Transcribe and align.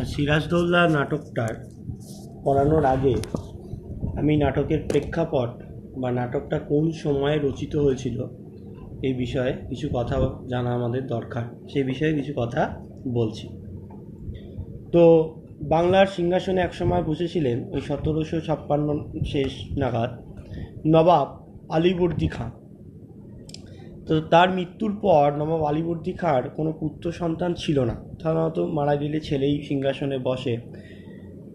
সিরাজদৌল্লা 0.00 0.88
নাটকটার 0.88 1.68
করানোর 2.44 2.84
আগে 2.84 3.14
আমি 4.18 4.36
নাটকের 4.36 4.78
প্রেক্ষাপট 4.88 5.62
বা 5.98 6.10
নাটকটা 6.10 6.58
কোন 6.58 6.90
সময়ে 6.90 7.38
রচিত 7.38 7.76
হয়েছিল 7.76 8.26
এই 9.02 9.14
বিষয়ে 9.14 9.52
কিছু 9.68 9.88
কথা 9.94 10.30
জানা 10.48 10.74
আমাদের 10.74 11.06
দরকার। 11.06 11.44
সেই 11.72 11.82
বিষয়ে 11.82 12.14
কিছু 12.14 12.32
কথা 12.36 12.86
বলছি। 13.08 13.48
তো 14.92 15.34
বাংলার 15.62 16.06
সিংহাসনে 16.06 16.60
একসময় 16.60 17.02
বসেছিলেন 17.02 17.72
ওই 17.72 17.80
সতেরোশো 17.80 18.40
ছাপ্পান্ন 18.40 19.12
শেষ 19.26 19.78
নাগাদ 19.78 20.10
নবাব 20.86 21.46
আলিবর্দী 21.68 22.28
খাঁ 22.28 22.50
তো 24.12 24.20
তার 24.20 24.48
মৃত্যুর 24.56 24.92
পর 25.04 25.26
নবাব 25.38 25.62
আলিবর্দী 25.64 26.12
খাঁর 26.12 26.42
কোনো 26.56 26.70
পুত্র 26.80 27.04
সন্তান 27.12 27.50
ছিল 27.54 27.78
না। 27.90 27.96
সাধারণত 28.22 28.58
মারা 28.58 28.94
গেলে 28.96 29.18
ছেলেই 29.20 29.56
সিংহাসনে 29.62 30.18
বসে। 30.18 30.54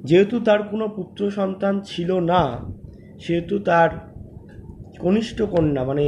যেহেতু 0.04 0.36
তার 0.40 0.62
কোনো 0.64 0.86
পুত্র 0.88 1.22
সন্তান 1.32 1.74
ছিল 1.86 2.10
না, 2.32 2.44
সেহেতু 3.20 3.56
তার 3.60 3.90
কনিষ্ঠ 5.00 5.38
কন্যা 5.42 5.82
মানে 5.84 6.06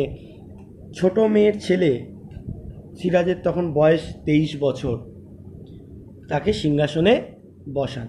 ছোট 0.93 1.15
মেয়ের 1.33 1.55
ছেলে 1.59 1.91
সিরাজের 2.99 3.39
তখন 3.43 3.65
বয়স 3.73 4.03
তেইশ 4.25 4.51
বছর, 4.59 4.97
তাকে 6.27 6.51
সিংহাসনে 6.53 7.13
বসান। 7.73 8.07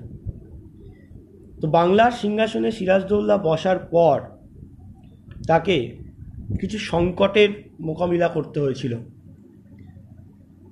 তো 1.61 1.67
বাংলার 1.69 2.13
সিংহাসনে 2.23 2.71
সিরাজদৌল্লা 2.71 3.37
বসার 3.49 3.79
পর 3.79 4.19
তাকে 5.47 5.77
কিছু 6.59 6.79
সংকটের 6.79 7.49
মোকাবিলা 7.81 8.29
করতে 8.29 8.61
হয়েছিল। 8.61 8.97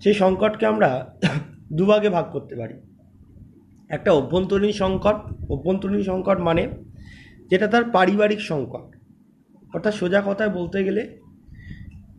সেই 0.01 0.14
সংকটকে 0.14 0.66
আমরা 0.66 1.14
দুভাগে 1.73 2.09
ভাগ 2.09 2.24
করতে 2.32 2.56
পারি। 2.56 2.74
একটা 3.88 4.12
অভ্যন্তরীণ 4.12 4.73
সংকট 4.73 5.15
অভ্যন্তরীণ 5.51 6.02
সংকট 6.02 6.38
মানে 6.38 6.68
যেটা 7.51 7.66
তার 7.66 7.85
পারিবারিক 7.85 8.40
সংকট। 8.40 8.96
অর্থাৎ 9.74 9.95
সোজা 9.95 10.23
কথায় 10.26 10.48
বলতে 10.48 10.85
গেলে, 10.85 11.18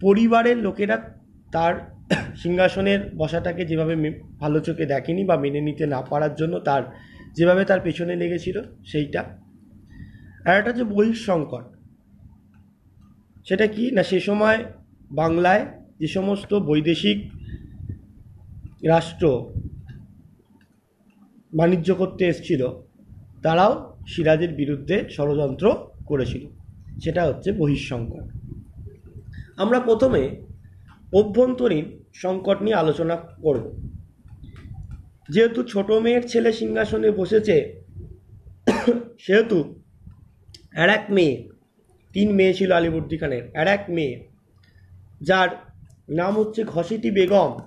পরিবারের 0.01 0.57
লোকেরা 0.57 1.19
তার 1.51 1.95
সিংহাসনের 2.35 3.11
বসাটাকে 3.17 3.65
যেভাবে 3.65 4.21
ভালো 4.39 4.59
চোখে 4.59 4.85
দেখেনি 4.85 5.25
বা 5.25 5.37
মেনে 5.37 5.61
নিতে 5.61 5.85
না 5.85 6.01
পারার 6.01 6.35
জন্য 6.35 6.59
তার, 6.59 6.83
যেভাবে 7.33 7.65
তার 7.65 7.79
পেছনে 7.79 8.15
লেগেছিল, 8.15 8.61
সেইটা। 8.85 9.23
আর 10.45 10.57
একটা 10.57 10.69
হচ্ছে 10.69 10.83
বহিঃসংকট। 10.83 11.78
সেটা 13.45 13.67
কি? 13.67 13.91
না, 13.91 14.03
সে 14.03 14.19
সময় 14.19 14.65
বাংলায় 15.11 15.67
যে 15.99 16.07
সমস্ত 16.07 16.53
বৈদেশিক 16.53 17.31
রাষ্ট্র 18.87 19.53
বাণিজ্য 21.53 21.95
করতে 21.95 22.25
এসেছিল, 22.25 22.67
তারাও 23.43 23.97
সিরাজের 24.07 24.53
বিরুদ্ধে 24.53 25.05
ষড়যন্ত্র 25.09 25.75
করেছিল। 26.05 26.47
সেটা 27.03 27.23
হচ্ছে 27.25 27.51
বহিঃসংকট। 27.51 28.25
আমরা 29.57 29.79
প্রথমে 29.79 30.41
অভ্যন্তরীণ 31.13 31.85
সংকট 32.13 32.61
নিয়ে 32.61 32.75
আলোচনা 32.75 33.15
করব। 33.15 33.65
যেহেতু 35.29 35.63
ছোট 35.63 35.91
মেয়ের 35.91 36.27
ছেলে 36.27 36.53
সিংহাসনে 36.53 37.11
বসেছে, 37.11 37.83
সেহেতু 39.19 39.81
আর 40.75 40.89
এক 40.89 41.05
মেয়ে 41.09 41.49
তিন 42.13 42.31
মেয়ে 42.31 42.53
ছিল 42.53 42.71
আলিবর্দি 42.71 43.17
খানের 43.17 43.55
আর 43.55 43.67
এক 43.67 43.83
মেয়ে, 43.89 44.27
যার 45.21 45.49
নাম 46.09 46.39
হচ্ছে 46.39 46.63
ঘসিটি 46.63 47.11
বেগম। 47.11 47.59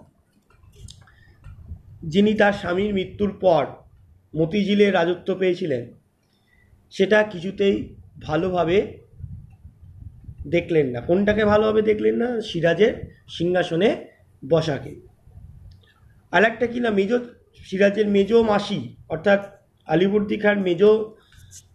যিনি 2.02 2.34
তার 2.34 2.52
স্বামীর 2.52 2.94
মৃত্যুর 2.94 3.38
পর 3.40 3.66
মতিঝিলে 4.36 4.90
রাজত্ব 4.90 5.34
পেয়েছিলেন। 5.34 5.86
সেটা 6.90 7.22
কিছুতেই 7.22 7.94
ভালোভাবে 8.22 8.98
দেখলেন 10.48 10.86
না। 10.86 11.00
কোনটাকে 11.00 11.44
ভালোভাবে 11.44 11.82
দেখলেন 11.82 12.16
না? 12.16 12.40
সিরাজের 12.40 12.94
সিংহাসনে 13.28 14.06
বসাকে। 14.48 14.96
আর 16.30 16.44
একটা 16.44 16.66
কি 16.66 16.80
না, 16.80 16.90
মেজ, 16.90 17.12
সিরাজের 17.64 18.08
মেজ 18.08 18.32
মাসি, 18.32 18.96
অর্থাৎ 19.08 19.40
আলিবর্দি 19.86 20.36
খান 20.36 20.58
মেজ 20.58 20.82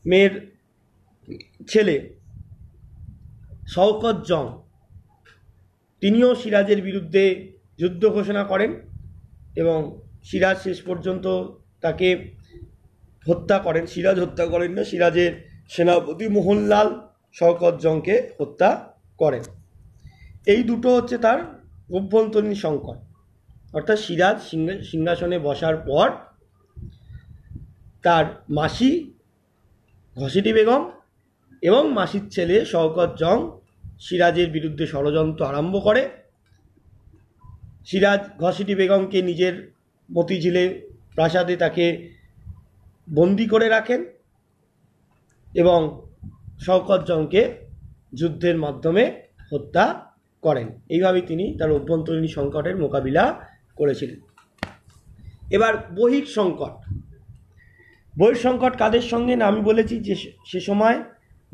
মেয়ের 0.05 0.33
ছেলে 1.67 2.16
শওকত 3.67 4.25
জং। 4.27 4.61
তিনিও 6.01 6.35
সিরাজের 6.35 6.81
বিরুদ্ধে 6.81 7.51
যুদ্ধ 7.79 8.05
ঘোষণা 8.05 8.43
করেন 8.43 8.81
এবং 9.55 10.01
সিরাজ 10.23 10.57
শেষ 10.57 10.81
পর্যন্ত 10.81 11.27
তাকে 11.81 12.31
হত্যা 13.27 13.59
করেন। 13.59 13.85
সিরাজ 13.85 14.19
হত্যা 14.19 14.45
করেন 14.45 14.71
না, 14.71 14.83
সিরাজের 14.83 15.49
সেনাপতি 15.69 16.27
মোহনলাল 16.27 17.01
শওকত 17.33 17.79
জংকে 17.81 18.31
হত্যা 18.39 18.93
করেন। 19.17 19.43
এই 20.45 20.63
দুটো 20.63 20.95
হচ্ছে 20.95 21.17
তার 21.17 21.61
অভ্যন্তরীণ 21.93 22.53
সংকট। 22.53 22.97
অর্থাৎ 23.75 23.99
সিরাজ 23.99 24.41
সিংহা- 24.41 24.83
সিংহাসনে 24.83 25.39
বসার 25.39 25.77
পর 25.77 26.11
তার 28.03 28.25
মাসি 28.49 29.13
ঘসিটি 30.15 30.53
বেগম 30.53 30.91
এবং 31.61 31.93
মাসির 31.93 32.29
ছেলে 32.29 32.65
শওকত 32.65 33.15
জং 33.19 33.59
সিরাজের 33.99 34.49
বিরুদ্ধে 34.51 34.87
ষড়যন্ত্র 34.87 35.45
আরম্ভ 35.45 35.83
করে। 35.83 36.09
সিরাজ 37.85 38.19
ঘসিটি 38.39 38.75
বেগমকে 38.75 39.21
নিজের 39.21 39.71
মতিঝিলে 40.11 40.89
প্রাসাদে 41.15 41.55
তাকে 41.57 42.09
বন্দি 43.13 43.45
করে 43.47 43.67
রাখেন 43.67 44.05
এবং 45.53 46.01
শওকত 46.59 47.07
জংকে 47.07 47.55
যুদ্ধের 48.13 48.57
মাধ্যমে 48.57 49.21
হত্যা 49.53 50.05
করেন। 50.41 50.67
এইভাবেই 50.89 51.21
তিনি 51.21 51.57
তার 51.57 51.71
অভ্যন্তরীণ 51.71 52.27
সংকটের 52.27 52.77
মোকাবিলা 52.77 53.45
করেছিলেন। 53.75 54.19
এবার 55.51 55.77
বহির 55.95 56.25
সংকট 56.25 56.93
বহির 58.19 58.35
সংকট 58.35 58.77
কাদের 58.77 59.01
সঙ্গে? 59.01 59.35
না, 59.35 59.45
আমি 59.45 59.61
বলেছি 59.61 59.99
যে 59.99 60.15
সে 60.45 60.59
সময় 60.59 61.03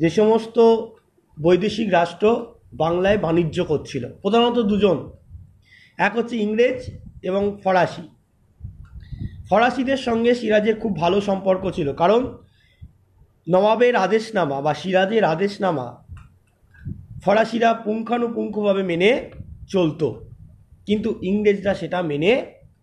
যে 0.00 0.08
সমস্ত 0.10 0.56
বৈদেশিক 1.36 1.88
রাষ্ট্র 1.92 2.26
বাংলায় 2.82 3.18
বাণিজ্য 3.18 3.58
করছিল, 3.64 4.04
প্রধানত 4.22 4.58
দুজন। 4.70 4.98
এক 5.98 6.12
হচ্ছে 6.16 6.34
ইংরেজ 6.36 6.78
এবং 7.22 7.42
ফরাসি। 7.64 8.04
ফরাসিদের 9.50 10.00
সঙ্গে 10.06 10.32
সিরাজের 10.34 10.76
খুব 10.80 10.92
ভালো 10.96 11.18
সম্পর্ক 11.20 11.64
ছিল, 11.70 11.88
কারণ 11.92 12.22
নবাবের 13.46 13.94
আদেশনামা 13.96 14.58
বা 14.60 14.72
সিরাজের 14.74 15.24
আদেশনামা 15.24 15.86
ফরাসিরা 17.24 17.70
পুঙ্খানুপুঙ্খভাবে 17.84 18.82
মেনে 18.82 19.10
চলতো, 19.68 20.06
কিন্তু 20.86 21.08
ইংরেজরা 21.22 21.72
সেটা 21.74 21.98
মেনে 22.02 22.32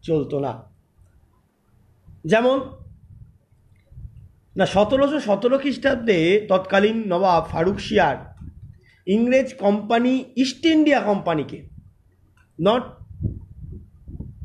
চলতো 0.02 0.36
না। 0.40 0.54
যেমন 2.26 2.58
না, 4.56 4.66
সতেরোশো 4.76 5.20
সতেরো 5.28 5.56
খ্রিস্টাব্দে 5.64 6.20
তৎকালীন 6.50 6.98
নবাব 7.12 7.44
ফারুক 7.52 7.78
শিয়ার 7.88 8.18
ইংরেজ 9.08 9.50
কোম্পানি, 9.64 10.14
ইস্ট 10.44 10.64
ইন্ডিয়া 10.76 11.00
কোম্পানিকে 11.10 11.60
নট 12.60 12.84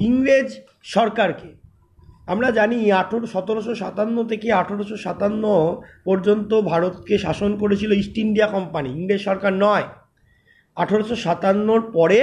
ইংরেজ 0.09 0.49
সরকারকে, 0.95 1.51
আমরা 2.33 2.49
জানি 2.59 2.77
আঠেরো, 3.01 3.27
সতেরোশো 3.35 3.73
সাতান্ন 3.83 4.17
থেকে 4.31 4.49
আঠেরোশো 4.61 4.97
সাতান্ন 5.07 5.45
পর্যন্ত 6.09 6.51
ভারতকে 6.71 7.15
শাসন 7.25 7.51
করেছিল 7.63 7.91
ইস্ট 8.03 8.17
ইন্ডিয়া 8.25 8.49
কোম্পানি, 8.57 8.89
ইংরেজ 8.99 9.21
সরকার 9.29 9.53
নয়। 9.65 9.87
আঠেরোশো 10.77 11.17
সাতান্নর 11.27 11.83
পরে 11.97 12.21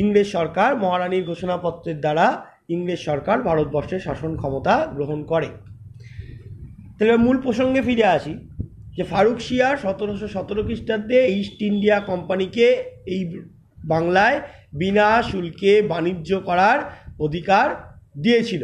ইংরেজ 0.00 0.28
সরকার 0.36 0.70
মহারানীর 0.82 1.24
ঘোষণাপত্রের 1.30 1.98
দ্বারা 2.04 2.26
ইংরেজ 2.74 3.00
সরকার 3.08 3.36
ভারতবর্ষের 3.48 4.00
শাসন 4.06 4.32
ক্ষমতা 4.40 4.74
গ্রহণ 4.96 5.20
করে। 5.32 5.48
তাহলে 6.98 7.16
মূল 7.24 7.36
প্রসঙ্গে 7.44 7.80
ফিরে 7.88 8.06
আসি, 8.16 8.34
যে 8.96 9.02
ফারুক 9.12 9.38
শিয়ার 9.46 9.74
সতেরোশো 9.84 10.28
সতেরো 10.34 10.62
খ্রিস্টাব্দে 10.68 11.18
ইস্ট 11.40 11.58
ইন্ডিয়া 11.70 11.96
কোম্পানিকে 12.10 12.66
এই 13.14 13.22
বাংলায় 13.92 14.38
বিনা 14.80 15.08
শুল্কে 15.30 15.72
বাণিজ্য 15.92 16.30
করার 16.48 16.78
অধিকার 17.26 17.66
দিয়েছিল। 18.24 18.62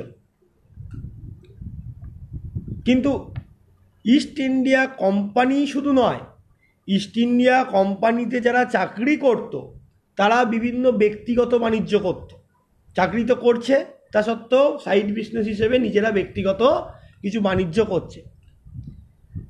কিন্তু 2.87 3.13
ইস্ট 4.05 4.37
ইন্ডিয়া 4.49 4.83
কোম্পানি 5.05 5.59
শুধু 5.75 5.91
নয় 6.03 6.21
ইস্ট 6.89 7.15
ইন্ডিয়া 7.27 7.57
কোম্পানিতে 7.77 8.37
যারা 8.47 8.63
চাকরি 8.77 9.15
করত, 9.27 9.55
তারা 10.19 10.39
বিভিন্ন 10.55 10.85
ব্যক্তিগত 11.03 11.53
বাণিজ্য 11.65 11.93
করত। 12.07 12.31
চাকরি 12.97 13.23
তো 13.31 13.35
করছে, 13.45 13.77
তা 14.13 14.21
সত্ত্বেও 14.29 14.67
সাইড 14.85 15.07
বিজনেস 15.19 15.47
হিসেবে 15.53 15.77
নিজেরা 15.87 16.11
ব্যক্তিগত 16.19 16.63
কিছু 17.25 17.41
বাণিজ্য 17.41 17.85
করছে। 17.85 18.21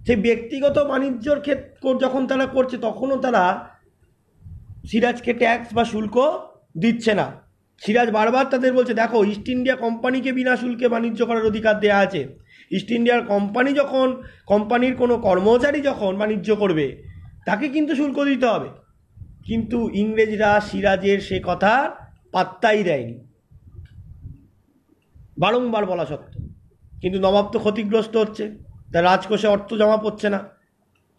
সেই 0.07 0.17
ব্যক্তিগত 0.17 0.77
বাণিজ্যর 0.79 1.39
ক্ষেত্রে 1.41 1.99
যখন 2.01 2.23
তারা 2.27 2.47
করছে, 2.47 2.77
তখনও 2.79 3.17
তারা 3.17 3.45
সিরাজকে 4.87 5.33
ট্যাক্স 5.33 5.69
বা 5.75 5.85
শুল্ক 5.85 6.17
দিচ্ছে 6.79 7.13
না। 7.15 7.27
সিরাজ 7.79 8.09
বারবার 8.11 8.45
তাদের 8.47 8.73
বলছে, 8.73 8.95
দেখো 8.95 9.25
ইস্ট 9.25 9.49
ইন্ডিয়া 9.49 9.77
কোম্পানিকে 9.77 10.33
বিনা 10.33 10.57
শুল্কে 10.57 10.89
বাণিজ্য 10.89 11.27
করার 11.27 11.47
অধিকার 11.47 11.81
দেওয়া 11.81 11.99
আছে। 11.99 12.23
ইস্ট 12.71 12.91
ইন্ডিয়ার 12.91 13.27
কোম্পানি 13.27 13.73
যখন 13.73 14.23
কোম্পানির 14.47 14.95
কোনো 14.97 15.15
কর্মচারী 15.19 15.81
যখন 15.81 16.13
বাণিজ্য 16.17 16.57
করবে, 16.57 16.87
তাকে 17.47 17.69
কিন্তু 17.69 17.95
শুল্ক 17.95 18.25
দিতে 18.25 18.47
হবে। 18.47 18.69
কিন্তু 19.45 19.91
ইংরেজরা 19.91 20.61
সিরাজের 20.61 21.21
সে 21.21 21.37
কথা 21.45 21.75
পাত্তাই 22.33 22.85
দেয়নি। 22.85 23.17
বারংবার 25.39 25.87
বলা 25.87 26.07
সত্ত্বেও। 26.07 26.34
কিন্তু 27.05 27.21
নবাব 27.21 27.51
তো 27.53 27.59
ক্ষতিগ্রস্ত 27.59 28.17
হচ্ছে। 28.17 28.59
তার 28.93 29.05
রাজকোষে 29.05 29.47
অর্থ 29.47 29.75
জমা 29.75 29.97
পড়ছে 29.97 30.31
না। 30.31 30.49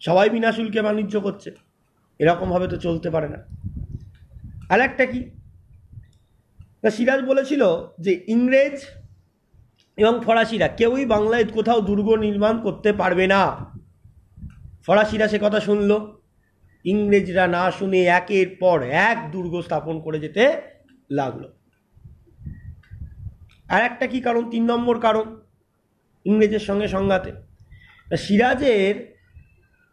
সবাই 0.00 0.30
বিনা 0.30 0.52
শুল্কে 0.52 0.82
বাণিজ্য 0.82 1.20
করছে। 1.20 1.50
এরকমভাবে 2.18 2.68
তো 2.68 2.76
চলতে 2.76 3.10
পারে 3.10 3.28
না। 3.28 3.36
আর 4.68 4.80
একটা 4.80 5.06
কি 5.06 5.30
সিরাজ 6.90 7.22
বলেছিল 7.22 7.64
যে 8.00 8.24
ইংরেজ 8.28 8.80
এবং 9.96 10.20
ফরাসিরা 10.24 10.68
কেউই 10.68 11.06
বাংলায় 11.06 11.44
কোথাও 11.44 11.80
দুর্গ 11.80 12.14
নির্মাণ 12.14 12.62
করতে 12.62 12.92
পারবে 12.92 13.26
না। 13.26 13.56
ফরাসিরা 14.86 15.28
সে 15.28 15.38
কথা 15.42 15.60
শুনল। 15.60 16.16
ইংরেজরা 16.84 17.46
না 17.46 17.70
শুনে 17.70 18.04
একের 18.04 18.56
পর 18.60 18.82
এক 18.82 19.30
দুর্গ 19.32 19.60
স্থাপন 19.60 20.00
করে 20.00 20.20
যেতে 20.20 20.56
লাগল। 21.10 21.44
আর 23.68 23.82
একটা 23.82 24.06
কি 24.06 24.20
কারণ? 24.20 24.50
তিন 24.50 24.64
নম্বর 24.64 25.00
কারণ। 25.00 25.45
ইংরেজের 26.26 26.64
সঙ্গে 26.68 26.88
সংঘাতে। 26.88 27.30
সিরাজের 28.16 28.94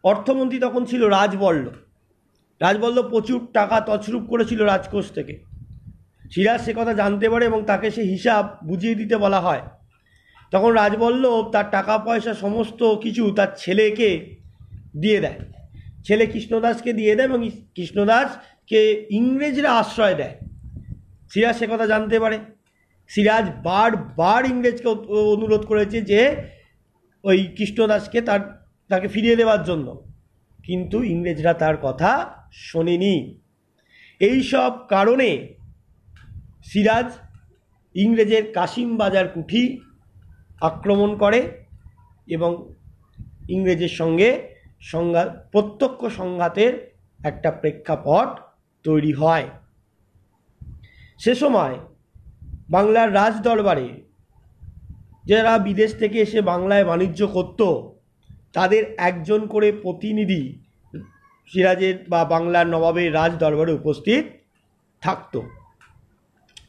অর্থমন্ত্রী 0.04 0.58
তখন 0.58 0.82
ছিল 0.84 1.02
রাজবল্ল 1.08 1.66
রাজবল্ল 2.60 2.98
প্রচুর 3.02 3.40
টাকা 3.52 3.76
তছরূপ 3.80 4.24
করেছিল 4.28 4.60
রাজকোষ 4.64 5.06
থেকে। 5.10 5.34
সিরাজ 6.30 6.60
সে 6.64 6.72
কথা 6.76 6.92
জানতে 6.92 7.26
পারে 7.28 7.44
এবং 7.44 7.60
তাকে 7.64 7.88
সে 7.90 8.02
হিসাব 8.02 8.42
বুঝিয়ে 8.66 8.94
দিতে 8.94 9.16
বলা 9.16 9.40
হয়। 9.40 9.62
তখন 10.50 10.70
রাজবল্লভ 10.72 11.50
তার 11.50 11.70
টাকা 11.70 11.98
পয়সা 11.98 12.32
সমস্ত 12.34 12.80
কিছু 12.94 13.22
তার 13.30 13.50
ছেলেকে 13.56 14.10
দিয়ে 15.00 15.18
দেয়। 15.20 15.38
ছেলে 16.04 16.24
কৃষ্ণদাসকে 16.26 16.92
দিয়ে 16.92 17.12
দেয় 17.16 17.28
এবং 17.28 17.40
কৃষ্ণদাসকে 17.74 18.80
ইংরেজরা 19.10 19.70
আশ্রয় 19.72 20.14
দেয়। 20.14 20.34
সিরাজ 21.30 21.56
সে 21.56 21.66
কথা 21.70 21.86
জানতে 21.86 22.16
পারে। 22.20 22.38
সিরাজ 23.08 23.50
বারবার 23.62 24.44
ইংরেজকে 24.44 24.88
অনুরোধ 24.88 25.66
করেছে 25.66 26.00
যে 26.00 26.36
ওই 27.24 27.44
কৃষ্ণদাসকে 27.56 28.20
তার, 28.20 28.66
তাকে 28.88 29.08
ফিরিয়ে 29.08 29.36
দেওয়ার 29.36 29.64
জন্য। 29.64 30.02
কিন্তু 30.62 31.02
ইংরেজরা 31.02 31.54
তার 31.54 31.76
কথা 31.82 32.34
শোনেনি। 32.52 33.40
এই 34.20 34.42
সব 34.42 34.86
কারণে 34.88 35.54
সিরাজ 36.64 37.12
ইংরেজের 37.94 38.52
কাশিম 38.52 38.96
বাজার 38.96 39.28
কুঠি 39.28 39.80
আক্রমণ 40.60 41.16
করে 41.16 41.64
এবং 42.26 42.74
ইংরেজের 43.48 43.88
সঙ্গে 43.88 44.54
সংঘাত 44.80 45.48
প্রত্যক্ষ 45.52 46.06
সংঘাতের 46.06 46.96
একটা 47.24 47.50
প্রেক্ষাপট 47.50 48.40
তৈরি 48.84 49.12
হয়। 49.12 49.48
সে 51.18 51.34
সময় 51.34 51.78
বাংলার 52.68 53.14
রাজ 53.14 53.34
দরবারে 53.42 53.88
যারা 55.26 55.58
বিদেশ 55.58 55.94
থেকে 55.98 56.18
এসে 56.20 56.40
বাংলায় 56.40 56.84
বাণিজ্য 56.84 57.26
করত, 57.26 57.60
তাদের 58.52 58.94
একজন 58.98 59.46
করে 59.46 59.72
প্রতিনিধি 59.72 60.62
সিরাজের 61.52 62.04
বা 62.08 62.24
বাংলার 62.24 62.66
নবাবের 62.66 63.14
রাজ 63.14 63.32
দরবারে 63.38 63.72
উপস্থিত 63.72 64.24
থাকতো। 65.00 65.42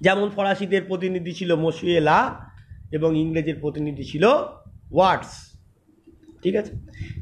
যেমন 0.02 0.30
ফরাসিদের 0.30 0.84
প্রতিনিধি 0.84 1.32
ছিল 1.32 1.56
মসুয়েলা 1.56 2.40
এবং 2.92 3.18
ইংরেজের 3.18 3.60
প্রতিনিধি 3.62 4.04
ছিল 4.04 4.26
ওয়ার্ডস 4.92 5.32
ঠিক 6.44 6.56
আছে? 6.56 6.74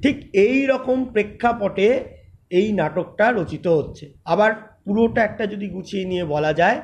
ঠিক 0.02 0.30
এই 0.34 0.66
রকম 0.66 1.06
প্রেক্ষাপটে 1.06 2.04
এই 2.50 2.72
নাটকটা 2.74 3.31
রচিত 3.31 3.68
হচ্ছে। 3.68 4.14
আবার 4.26 4.52
পুরোটা 4.86 5.24
একটা 5.24 5.46
যদি 5.46 5.69
গুছিয়ে 5.69 6.06
নিয়ে 6.06 6.26
বলা 6.26 6.54
যায় 6.54 6.81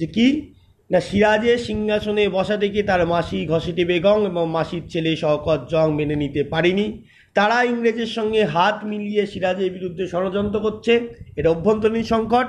যে 0.00 0.06
কি 0.06 0.54
না, 0.92 1.00
সিরাজের 1.00 1.58
সিংহাসনে 1.58 2.28
বসা 2.28 2.56
থেকে 2.56 2.82
তার 2.82 3.06
মাসি 3.06 3.46
ঘসেটি 3.46 3.84
বেগম 3.84 4.26
এবং 4.26 4.50
মাসির 4.50 4.82
ছেলে 4.88 5.16
শওকত 5.16 5.68
জং 5.70 5.94
মেনে 5.94 6.14
নিতে 6.14 6.44
পারেনি। 6.44 7.02
তারা 7.34 7.62
ইংরেজের 7.62 8.06
সঙ্গে 8.06 8.44
হাত 8.44 8.84
মিলিয়ে 8.84 9.26
সিরাজের 9.26 9.72
বিরুদ্ধে 9.72 10.06
ষড়যন্ত্র 10.06 10.60
করছে। 10.60 11.08
এটা 11.36 11.50
অভ্যন্তরীণ 11.50 12.02
সংকট। 12.02 12.46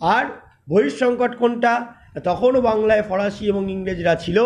আর 0.00 0.24
বহিঃসংকট 0.70 1.36
কোনটা? 1.36 1.86
তখনও 2.24 2.60
বাংলায় 2.60 3.02
ফরাসি 3.02 3.46
এবং 3.46 3.70
ইংরেজরা 3.72 4.14
ছিল। 4.14 4.38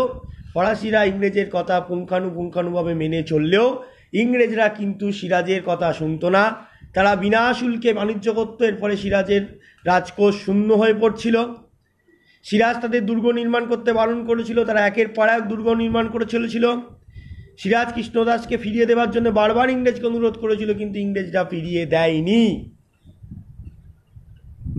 ফরাসিরা 0.54 1.04
ইংরেজের 1.04 1.46
কথা 1.52 1.80
পুঙ্খানুপুঙ্খানুভাবে 1.80 2.94
মেনে 2.94 3.22
চললেও 3.22 3.82
ইংরেজরা 4.12 4.68
কিন্তু 4.68 5.12
সিরাজের 5.12 5.62
কথা 5.66 5.92
শুনতো 5.92 6.30
না। 6.30 6.44
তারা 6.94 7.16
বিনা 7.16 7.54
শুল্কে 7.54 7.92
বাণিজ্য 7.92 8.32
করতো। 8.32 8.64
এরপরে 8.64 8.96
সিরাজের 8.96 9.60
রাজকোষ 9.84 10.34
শূন্য 10.44 10.74
হয়ে 10.74 10.94
পড়ছিল। 10.94 11.36
সিরাজ 12.44 12.76
তাদের 12.82 13.02
দুর্গ 13.08 13.24
নির্মাণ 13.38 13.62
করতে 13.70 13.90
বারণ 13.98 14.18
করেছিল, 14.28 14.58
তারা 14.64 14.80
একের 14.80 15.08
পর 15.16 15.26
এক 15.36 15.42
দুর্গ 15.50 15.66
নির্মাণ 15.82 16.06
করে 16.14 16.26
চলেছিল। 16.34 16.64
সিরাজ 17.60 17.88
কৃষ্ণদাসকে 17.96 18.56
ফিরিয়ে 18.64 18.88
দেওয়ার 18.90 19.10
জন্য 19.14 19.26
বারবার 19.40 19.68
ইংরেজকে 19.74 20.06
অনুরোধ 20.06 20.34
করেছিল, 20.38 20.70
কিন্তু 20.80 20.96
ইংরেজরা 21.04 21.42
ফিরিয়ে 21.52 21.82
দেয়নি। 21.86 22.42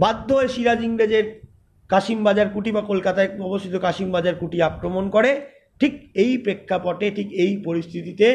বাধ্য 0.04 0.28
হয়ে 0.38 0.54
সিরাজ 0.56 0.80
ইংরেজের 0.90 1.26
কাশিমবাজার 1.90 2.50
কুটি 2.54 2.70
বা 2.72 2.82
কলকাতায় 2.82 3.30
অবস্থিত 3.50 3.76
কাশিমবাজার 3.86 4.36
কুটি 4.42 4.58
আক্রমণ 4.70 5.06
করে। 5.16 5.32
ঠিক 5.82 5.94
এই 6.24 6.32
প্রেক্ষাপটে, 6.38 7.08
ঠিক 7.18 7.28
এই 7.44 7.54
পরিস্থিতিতে 7.68 8.28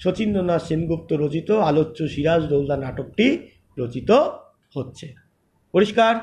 শচীন্দ্রনাথ 0.00 0.62
সেনগুপ্ত 0.68 1.10
রচিত 1.22 1.48
আলোচ্য 1.68 1.98
সিরাজ 2.14 2.42
রৌদা 2.52 2.76
নাটকটি 2.84 3.26
রচিত 3.78 4.10
হচ্ছে। 4.76 5.06
পরিষ্কার? 5.74 6.14